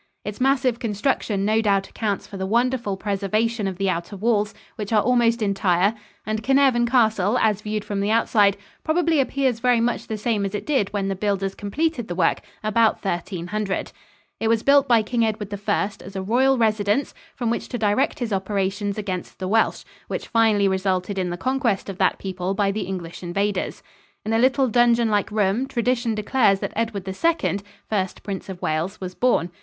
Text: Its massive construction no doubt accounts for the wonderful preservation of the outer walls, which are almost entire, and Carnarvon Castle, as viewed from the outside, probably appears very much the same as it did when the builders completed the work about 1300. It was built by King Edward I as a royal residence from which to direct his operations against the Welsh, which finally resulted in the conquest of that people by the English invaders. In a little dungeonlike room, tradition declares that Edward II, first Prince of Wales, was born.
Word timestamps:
Its 0.25 0.41
massive 0.41 0.79
construction 0.79 1.45
no 1.45 1.61
doubt 1.61 1.87
accounts 1.87 2.25
for 2.25 2.35
the 2.35 2.47
wonderful 2.47 2.97
preservation 2.97 3.67
of 3.67 3.77
the 3.77 3.87
outer 3.87 4.15
walls, 4.17 4.51
which 4.75 4.91
are 4.91 5.03
almost 5.03 5.43
entire, 5.43 5.93
and 6.25 6.41
Carnarvon 6.43 6.87
Castle, 6.87 7.37
as 7.37 7.61
viewed 7.61 7.85
from 7.85 7.99
the 7.99 8.09
outside, 8.09 8.57
probably 8.83 9.19
appears 9.19 9.59
very 9.59 9.79
much 9.79 10.07
the 10.07 10.17
same 10.17 10.43
as 10.43 10.55
it 10.55 10.65
did 10.65 10.91
when 10.91 11.07
the 11.07 11.13
builders 11.15 11.53
completed 11.53 12.07
the 12.07 12.15
work 12.15 12.41
about 12.63 12.95
1300. 13.05 13.91
It 14.39 14.47
was 14.47 14.63
built 14.63 14.87
by 14.87 15.03
King 15.03 15.23
Edward 15.23 15.53
I 15.67 15.91
as 16.03 16.15
a 16.15 16.21
royal 16.23 16.57
residence 16.57 17.13
from 17.35 17.51
which 17.51 17.69
to 17.69 17.77
direct 17.77 18.17
his 18.17 18.33
operations 18.33 18.97
against 18.97 19.37
the 19.37 19.47
Welsh, 19.47 19.83
which 20.07 20.27
finally 20.27 20.67
resulted 20.67 21.19
in 21.19 21.29
the 21.29 21.37
conquest 21.37 21.89
of 21.89 21.99
that 21.99 22.17
people 22.17 22.55
by 22.55 22.71
the 22.71 22.87
English 22.87 23.21
invaders. 23.21 23.83
In 24.25 24.33
a 24.33 24.39
little 24.39 24.67
dungeonlike 24.67 25.29
room, 25.29 25.67
tradition 25.67 26.15
declares 26.15 26.59
that 26.61 26.73
Edward 26.75 27.07
II, 27.07 27.59
first 27.87 28.23
Prince 28.23 28.49
of 28.49 28.59
Wales, 28.63 28.99
was 28.99 29.13
born. 29.13 29.51